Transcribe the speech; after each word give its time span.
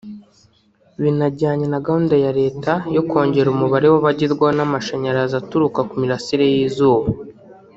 binajyanye 1.01 1.65
na 1.69 1.79
gahunda 1.85 2.15
ya 2.25 2.31
Leta 2.39 2.73
yo 2.95 3.01
kongera 3.09 3.47
umubare 3.51 3.85
w’abagerwaho 3.91 4.51
n’amashanyarazi 4.57 5.35
aturuka 5.41 5.79
ku 5.87 5.93
mirasire 6.01 6.45
y’izuba 6.53 7.07